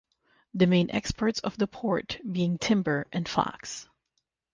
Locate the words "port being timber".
1.67-3.05